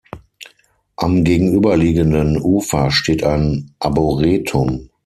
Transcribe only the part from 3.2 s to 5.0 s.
ein Arboretum.